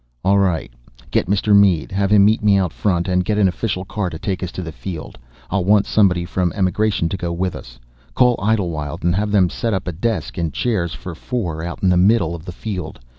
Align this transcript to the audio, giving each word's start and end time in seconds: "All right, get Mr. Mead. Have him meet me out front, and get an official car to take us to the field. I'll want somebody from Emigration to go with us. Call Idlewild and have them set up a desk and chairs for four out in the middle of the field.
"All 0.25 0.39
right, 0.39 0.71
get 1.11 1.27
Mr. 1.27 1.55
Mead. 1.55 1.91
Have 1.91 2.09
him 2.09 2.25
meet 2.25 2.41
me 2.43 2.57
out 2.57 2.73
front, 2.73 3.07
and 3.07 3.23
get 3.23 3.37
an 3.37 3.47
official 3.47 3.85
car 3.85 4.09
to 4.09 4.17
take 4.17 4.41
us 4.41 4.51
to 4.53 4.63
the 4.63 4.71
field. 4.71 5.19
I'll 5.51 5.63
want 5.63 5.85
somebody 5.85 6.25
from 6.25 6.51
Emigration 6.55 7.07
to 7.09 7.17
go 7.17 7.31
with 7.31 7.55
us. 7.55 7.77
Call 8.15 8.35
Idlewild 8.41 9.03
and 9.03 9.15
have 9.15 9.29
them 9.29 9.47
set 9.47 9.75
up 9.75 9.87
a 9.87 9.91
desk 9.91 10.39
and 10.39 10.51
chairs 10.51 10.95
for 10.95 11.13
four 11.13 11.63
out 11.63 11.83
in 11.83 11.89
the 11.89 11.97
middle 11.97 12.33
of 12.33 12.45
the 12.45 12.51
field. 12.51 12.99